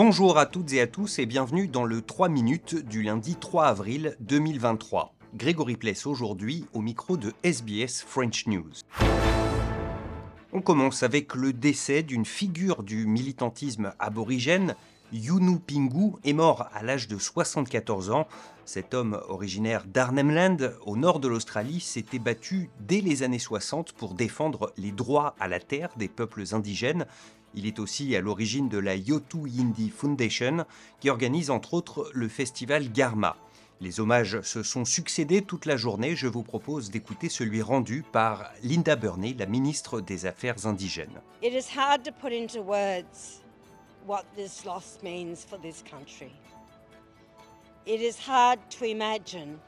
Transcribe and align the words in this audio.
Bonjour 0.00 0.38
à 0.38 0.46
toutes 0.46 0.74
et 0.74 0.80
à 0.80 0.86
tous 0.86 1.18
et 1.18 1.26
bienvenue 1.26 1.66
dans 1.66 1.82
le 1.82 2.02
3 2.02 2.28
minutes 2.28 2.76
du 2.76 3.02
lundi 3.02 3.34
3 3.34 3.66
avril 3.66 4.16
2023. 4.20 5.12
Grégory 5.34 5.74
Pless 5.74 6.06
aujourd'hui 6.06 6.66
au 6.72 6.80
micro 6.82 7.16
de 7.16 7.32
SBS 7.42 8.04
French 8.06 8.46
News. 8.46 8.70
On 10.52 10.60
commence 10.60 11.02
avec 11.02 11.34
le 11.34 11.52
décès 11.52 12.04
d'une 12.04 12.24
figure 12.24 12.84
du 12.84 13.08
militantisme 13.08 13.92
aborigène. 13.98 14.76
Yunu 15.12 15.58
Pingu 15.58 16.16
est 16.24 16.32
mort 16.32 16.68
à 16.72 16.82
l'âge 16.82 17.08
de 17.08 17.18
74 17.18 18.10
ans. 18.10 18.28
Cet 18.64 18.92
homme 18.92 19.20
originaire 19.28 19.84
d'Arnhem 19.86 20.28
au 20.84 20.96
nord 20.96 21.20
de 21.20 21.28
l'Australie, 21.28 21.80
s'était 21.80 22.18
battu 22.18 22.68
dès 22.80 23.00
les 23.00 23.22
années 23.22 23.38
60 23.38 23.92
pour 23.92 24.14
défendre 24.14 24.72
les 24.76 24.92
droits 24.92 25.34
à 25.40 25.48
la 25.48 25.60
terre 25.60 25.90
des 25.96 26.08
peuples 26.08 26.44
indigènes. 26.52 27.06
Il 27.54 27.66
est 27.66 27.78
aussi 27.78 28.14
à 28.14 28.20
l'origine 28.20 28.68
de 28.68 28.78
la 28.78 28.94
Yotu 28.94 29.48
Yindi 29.48 29.88
Foundation, 29.88 30.66
qui 31.00 31.08
organise 31.08 31.50
entre 31.50 31.72
autres 31.72 32.10
le 32.12 32.28
festival 32.28 32.92
Garma. 32.92 33.36
Les 33.80 34.00
hommages 34.00 34.40
se 34.42 34.62
sont 34.62 34.84
succédés 34.84 35.40
toute 35.40 35.64
la 35.64 35.76
journée. 35.76 36.16
Je 36.16 36.26
vous 36.26 36.42
propose 36.42 36.90
d'écouter 36.90 37.28
celui 37.28 37.62
rendu 37.62 38.04
par 38.12 38.50
Linda 38.62 38.96
Burney, 38.96 39.34
la 39.38 39.46
ministre 39.46 40.00
des 40.00 40.26
Affaires 40.26 40.66
indigènes. 40.66 41.20
What 44.08 44.24
this 44.34 44.64
loss 44.64 44.98
means 45.02 45.44
for 45.44 45.58
this 45.58 45.82
country. 45.82 46.32
It 47.84 48.00
is 48.00 48.18
hard 48.18 48.58
to 48.70 48.86
imagine 48.86 49.60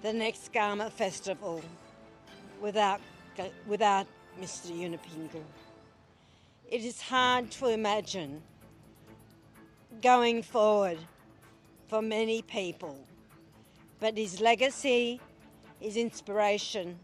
the 0.00 0.12
next 0.12 0.52
Garma 0.52 0.92
festival 0.92 1.60
without, 2.60 3.00
without 3.66 4.06
Mr. 4.40 4.70
Unipingu. 4.70 5.42
it 6.70 6.84
is 6.84 7.00
hard 7.00 7.50
to 7.50 7.66
imagine 7.66 8.40
going 10.02 10.40
forward 10.40 10.98
for 11.88 12.00
many 12.00 12.42
people, 12.42 12.96
but 13.98 14.16
his 14.16 14.40
legacy, 14.40 15.20
his 15.80 15.96
inspiration 15.96 16.96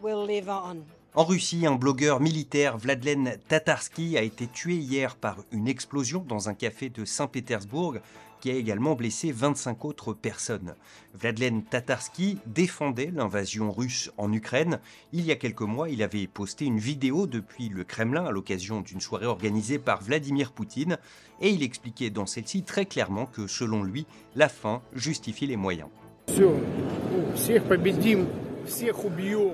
will 0.00 0.24
live 0.24 0.48
on. 0.48 0.84
En 1.14 1.24
Russie, 1.24 1.66
un 1.66 1.74
blogueur 1.74 2.20
militaire, 2.20 2.76
Vladlen 2.76 3.38
Tatarsky, 3.48 4.18
a 4.18 4.22
été 4.22 4.46
tué 4.46 4.74
hier 4.74 5.16
par 5.16 5.38
une 5.52 5.66
explosion 5.66 6.22
dans 6.28 6.50
un 6.50 6.54
café 6.54 6.90
de 6.90 7.04
Saint-Pétersbourg 7.04 7.96
qui 8.40 8.50
a 8.50 8.54
également 8.54 8.94
blessé 8.94 9.32
25 9.32 9.84
autres 9.86 10.12
personnes. 10.12 10.74
Vladlen 11.14 11.62
Tatarsky 11.62 12.38
défendait 12.46 13.10
l'invasion 13.12 13.72
russe 13.72 14.12
en 14.18 14.32
Ukraine. 14.32 14.80
Il 15.12 15.24
y 15.24 15.32
a 15.32 15.36
quelques 15.36 15.62
mois, 15.62 15.88
il 15.88 16.02
avait 16.02 16.26
posté 16.26 16.66
une 16.66 16.78
vidéo 16.78 17.26
depuis 17.26 17.68
le 17.70 17.84
Kremlin 17.84 18.26
à 18.26 18.30
l'occasion 18.30 18.82
d'une 18.82 19.00
soirée 19.00 19.26
organisée 19.26 19.78
par 19.78 20.02
Vladimir 20.02 20.52
Poutine 20.52 20.98
et 21.40 21.48
il 21.48 21.62
expliquait 21.62 22.10
dans 22.10 22.26
celle-ci 22.26 22.62
très 22.62 22.84
clairement 22.84 23.26
que 23.26 23.46
selon 23.46 23.82
lui, 23.82 24.06
la 24.36 24.50
fin 24.50 24.82
justifie 24.94 25.46
les 25.46 25.56
moyens. 25.56 25.88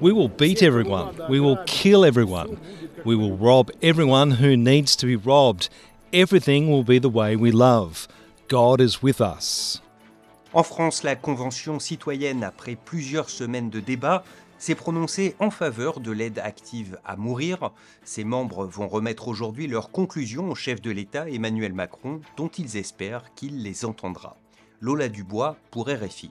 We 0.00 0.12
will 0.12 0.28
beat 0.28 0.62
everyone. 0.62 1.14
We 1.28 1.40
will 1.40 1.58
kill 1.66 2.04
everyone. 2.04 2.58
We 3.04 3.14
will 3.14 3.36
rob 3.36 3.70
everyone 3.82 4.32
who 4.40 4.56
needs 4.56 4.96
to 4.96 5.06
be 5.06 5.16
robbed. 5.16 5.68
Everything 6.12 6.70
will 6.70 6.84
be 6.84 6.98
the 6.98 7.08
way 7.08 7.36
we 7.36 7.52
love. 7.52 8.08
God 8.48 8.80
is 8.80 9.02
with 9.02 9.20
us. 9.20 9.82
En 10.54 10.62
France, 10.62 11.02
la 11.02 11.16
Convention 11.16 11.78
citoyenne, 11.78 12.44
après 12.44 12.76
plusieurs 12.76 13.30
semaines 13.30 13.70
de 13.70 13.80
débats, 13.80 14.22
s'est 14.58 14.74
prononcée 14.74 15.34
en 15.40 15.50
faveur 15.50 16.00
de 16.00 16.12
l'aide 16.12 16.38
active 16.38 16.98
à 17.04 17.16
mourir. 17.16 17.72
Ses 18.04 18.24
membres 18.24 18.66
vont 18.66 18.88
remettre 18.88 19.28
aujourd'hui 19.28 19.66
leurs 19.66 19.90
conclusions 19.90 20.50
au 20.50 20.54
chef 20.54 20.80
de 20.80 20.90
l'État 20.90 21.28
Emmanuel 21.28 21.72
Macron, 21.72 22.20
dont 22.36 22.48
ils 22.48 22.76
espèrent 22.76 23.34
qu'il 23.34 23.62
les 23.62 23.84
entendra. 23.84 24.36
Lola 24.80 25.08
Dubois 25.08 25.56
pour 25.70 25.88
RFI. 25.88 26.30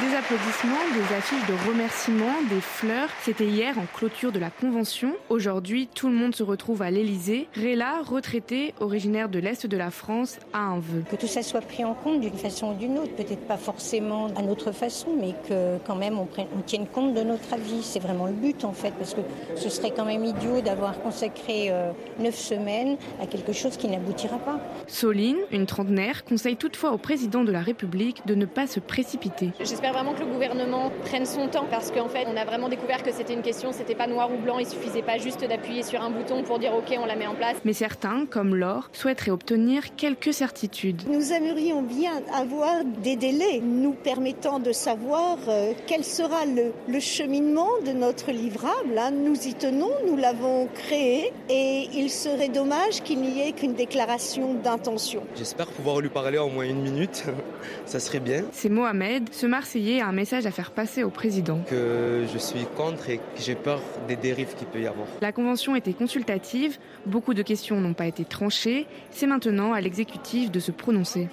Des 0.00 0.14
applaudissements, 0.14 0.76
des 0.94 1.14
affiches 1.16 1.46
de 1.48 1.68
remerciements, 1.68 2.42
des 2.48 2.60
fleurs. 2.60 3.08
C'était 3.22 3.46
hier 3.46 3.76
en 3.78 3.84
clôture 3.92 4.30
de 4.30 4.38
la 4.38 4.48
Convention. 4.48 5.14
Aujourd'hui, 5.28 5.88
tout 5.92 6.08
le 6.08 6.14
monde 6.14 6.36
se 6.36 6.44
retrouve 6.44 6.82
à 6.82 6.90
l'Elysée. 6.92 7.48
Réla, 7.54 8.02
retraitée, 8.04 8.74
originaire 8.78 9.28
de 9.28 9.40
l'Est 9.40 9.66
de 9.66 9.76
la 9.76 9.90
France, 9.90 10.38
a 10.52 10.60
un 10.60 10.78
vœu. 10.78 11.02
Que 11.10 11.16
tout 11.16 11.26
ça 11.26 11.42
soit 11.42 11.62
pris 11.62 11.84
en 11.84 11.94
compte 11.94 12.20
d'une 12.20 12.36
façon 12.36 12.70
ou 12.70 12.74
d'une 12.74 12.96
autre. 12.98 13.12
Peut-être 13.16 13.44
pas 13.48 13.56
forcément 13.56 14.28
à 14.36 14.42
notre 14.42 14.70
façon, 14.70 15.08
mais 15.20 15.34
que 15.48 15.78
quand 15.84 15.96
même 15.96 16.16
on, 16.16 16.28
on 16.38 16.60
tienne 16.64 16.86
compte 16.86 17.14
de 17.14 17.22
notre 17.22 17.52
avis. 17.52 17.82
C'est 17.82 17.98
vraiment 17.98 18.26
le 18.26 18.34
but 18.34 18.64
en 18.64 18.72
fait, 18.72 18.92
parce 18.92 19.14
que 19.14 19.20
ce 19.56 19.68
serait 19.68 19.90
quand 19.90 20.04
même 20.04 20.24
idiot 20.24 20.60
d'avoir 20.60 21.00
consacré 21.00 21.70
euh, 21.70 21.90
neuf 22.20 22.36
semaines 22.36 22.98
à 23.20 23.26
quelque 23.26 23.52
chose 23.52 23.76
qui 23.76 23.88
n'aboutira 23.88 24.38
pas. 24.38 24.60
Soline, 24.86 25.38
une 25.50 25.66
trentenaire, 25.66 26.24
conseille 26.24 26.56
toutefois 26.56 26.92
au 26.92 26.98
président 26.98 27.42
de 27.42 27.50
la 27.50 27.62
République 27.62 28.24
de 28.26 28.36
ne 28.36 28.46
pas 28.46 28.68
se 28.68 28.78
précipiter 28.78 29.50
vraiment 29.92 30.14
que 30.14 30.20
le 30.20 30.26
gouvernement 30.26 30.90
prenne 31.04 31.26
son 31.26 31.48
temps 31.48 31.66
parce 31.70 31.90
qu'en 31.90 32.08
fait, 32.08 32.26
on 32.26 32.36
a 32.36 32.44
vraiment 32.44 32.68
découvert 32.68 33.02
que 33.02 33.12
c'était 33.12 33.34
une 33.34 33.42
question, 33.42 33.72
c'était 33.72 33.94
pas 33.94 34.06
noir 34.06 34.30
ou 34.32 34.38
blanc, 34.38 34.58
il 34.58 34.66
suffisait 34.66 35.02
pas 35.02 35.18
juste 35.18 35.46
d'appuyer 35.46 35.82
sur 35.82 36.02
un 36.02 36.10
bouton 36.10 36.42
pour 36.42 36.58
dire 36.58 36.74
OK, 36.74 36.96
on 37.00 37.06
la 37.06 37.16
met 37.16 37.26
en 37.26 37.34
place. 37.34 37.56
Mais 37.64 37.72
certains, 37.72 38.26
comme 38.26 38.54
Laure, 38.54 38.90
souhaiteraient 38.92 39.30
obtenir 39.30 39.94
quelques 39.96 40.32
certitudes. 40.32 41.02
Nous 41.08 41.32
aimerions 41.32 41.82
bien 41.82 42.22
avoir 42.34 42.84
des 42.84 43.16
délais 43.16 43.60
nous 43.62 43.92
permettant 43.92 44.58
de 44.58 44.72
savoir 44.72 45.38
euh, 45.48 45.72
quel 45.86 46.04
sera 46.04 46.44
le, 46.46 46.72
le, 46.88 47.00
cheminement 47.00 47.68
de 47.86 47.92
notre 47.92 48.30
livrable. 48.30 48.98
Hein. 48.98 49.10
Nous 49.10 49.46
y 49.46 49.54
tenons, 49.54 49.90
nous 50.06 50.16
l'avons 50.16 50.68
créé 50.74 51.32
et 51.48 51.88
il 51.94 52.10
serait 52.10 52.48
dommage 52.48 53.02
qu'il 53.02 53.20
n'y 53.20 53.40
ait 53.40 53.52
qu'une 53.52 53.74
déclaration 53.74 54.54
d'intention. 54.54 55.22
J'espère 55.36 55.66
pouvoir 55.68 56.00
lui 56.00 56.08
parler 56.08 56.38
en 56.38 56.48
moins 56.48 56.64
une 56.64 56.82
minute, 56.82 57.24
ça 57.86 58.00
serait 58.00 58.20
bien. 58.20 58.44
C'est 58.52 58.68
Mohamed, 58.68 59.28
ce 59.32 59.46
Marseillais 59.68 60.00
a 60.00 60.08
un 60.08 60.12
message 60.12 60.46
à 60.46 60.50
faire 60.50 60.70
passer 60.70 61.04
au 61.04 61.10
président. 61.10 61.60
Que 61.68 62.24
je 62.32 62.38
suis 62.38 62.64
contre 62.74 63.10
et 63.10 63.18
que 63.18 63.22
j'ai 63.36 63.54
peur 63.54 63.82
des 64.08 64.16
dérives 64.16 64.54
qu'il 64.54 64.66
peut 64.66 64.80
y 64.80 64.86
avoir. 64.86 65.06
La 65.20 65.30
convention 65.30 65.76
était 65.76 65.92
consultative, 65.92 66.78
beaucoup 67.04 67.34
de 67.34 67.42
questions 67.42 67.78
n'ont 67.78 67.92
pas 67.92 68.06
été 68.06 68.24
tranchées, 68.24 68.86
c'est 69.10 69.26
maintenant 69.26 69.74
à 69.74 69.82
l'exécutif 69.82 70.50
de 70.50 70.58
se 70.58 70.70
prononcer. 70.70 71.28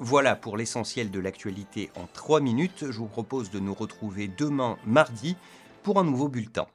Voilà 0.00 0.36
pour 0.36 0.58
l'essentiel 0.58 1.10
de 1.10 1.18
l'actualité 1.18 1.90
en 1.96 2.06
3 2.12 2.40
minutes. 2.40 2.84
Je 2.90 2.98
vous 2.98 3.06
propose 3.06 3.50
de 3.50 3.58
nous 3.58 3.72
retrouver 3.72 4.28
demain 4.28 4.76
mardi 4.84 5.34
pour 5.82 5.98
un 5.98 6.04
nouveau 6.04 6.28
bulletin. 6.28 6.66